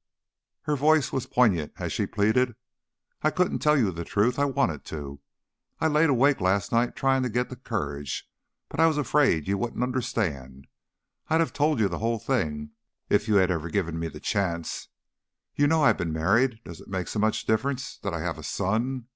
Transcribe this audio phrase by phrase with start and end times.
[0.62, 2.54] _"Her voice was poignant as she pleaded.
[3.20, 4.38] "I couldn't tell you the truth.
[4.38, 5.20] I wanted to
[5.78, 8.26] I laid awake nights trying to get the courage,
[8.70, 10.68] but I was afraid you wouldn't understand.
[11.28, 12.70] I'd have told you the whole thing,
[13.10, 14.88] if you'd ever given me the chance.
[15.54, 18.42] You know I've been married; does it make so much difference that I have a
[18.42, 19.06] son?"